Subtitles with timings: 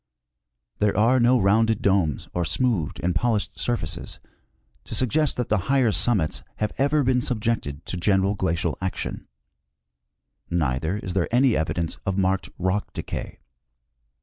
[0.79, 4.19] There are no rounded domes or smoothed and polished surfaces
[4.85, 9.27] to suggest that the higher summits have ever been subjected to general glacial action;
[10.49, 13.41] neither is there any evidence of marked rock de cay.